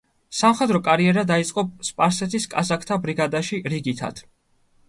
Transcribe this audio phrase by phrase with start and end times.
[0.35, 4.27] სამხედრო კარიერა დაიწყო სპარსეთის კაზაკთა ბრიგადაში რიგითად.